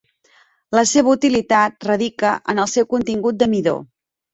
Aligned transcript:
La 0.77 0.83
seva 0.93 1.11
utilitat 1.19 1.87
radica 1.91 2.35
en 2.55 2.67
el 2.67 2.75
seu 2.77 2.93
contingut 2.99 3.43
de 3.45 3.55
midó. 3.57 3.81